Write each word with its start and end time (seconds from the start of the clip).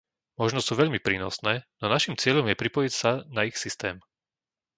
Možno 0.41 0.59
sú 0.67 0.73
veľmi 0.81 0.97
prínosné, 1.07 1.53
no 1.81 1.85
našim 1.95 2.15
cieľom 2.23 2.45
je 2.49 2.57
pripojiť 2.61 2.89
sa 3.01 3.11
na 3.35 3.41
ich 3.49 3.53
systém. 3.63 3.95